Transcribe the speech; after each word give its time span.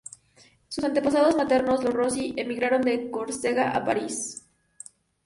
Sus 0.67 0.83
antepasados 0.83 1.35
maternos, 1.35 1.83
los 1.83 1.93
Rossy, 1.93 2.33
emigraron 2.35 2.81
de 2.81 3.11
Córcega 3.11 3.69
a 3.69 3.85
París. 3.85 4.43